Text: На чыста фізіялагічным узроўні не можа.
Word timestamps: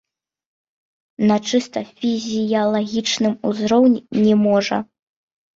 На 1.31 1.35
чыста 1.49 1.83
фізіялагічным 1.99 3.39
узроўні 3.51 4.01
не 4.25 4.35
можа. 4.49 4.77